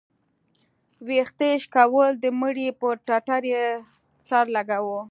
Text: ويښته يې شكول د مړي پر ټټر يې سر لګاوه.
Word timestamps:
ويښته 1.05 1.45
يې 1.51 1.55
شكول 1.63 2.11
د 2.19 2.25
مړي 2.41 2.67
پر 2.79 2.95
ټټر 3.05 3.43
يې 3.53 3.65
سر 4.27 4.45
لګاوه. 4.55 4.97